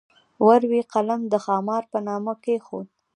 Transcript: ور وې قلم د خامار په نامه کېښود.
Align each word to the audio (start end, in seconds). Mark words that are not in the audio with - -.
ور 0.45 0.61
وې 0.71 0.81
قلم 0.93 1.21
د 1.31 1.33
خامار 1.45 1.83
په 1.91 1.99
نامه 2.07 2.33
کېښود. 2.43 2.87